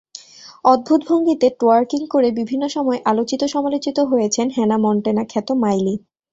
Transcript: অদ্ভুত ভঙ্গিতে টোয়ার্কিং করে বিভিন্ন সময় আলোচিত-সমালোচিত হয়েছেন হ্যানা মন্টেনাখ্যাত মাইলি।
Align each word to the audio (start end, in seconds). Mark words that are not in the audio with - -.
অদ্ভুত 0.65 1.01
ভঙ্গিতে 1.07 1.47
টোয়ার্কিং 1.59 2.01
করে 2.07 2.29
বিভিন্ন 2.39 2.63
সময় 2.67 2.99
আলোচিত-সমালোচিত 3.05 3.97
হয়েছেন 4.11 4.47
হ্যানা 4.55 4.77
মন্টেনাখ্যাত 4.77 5.47
মাইলি। 5.63 5.95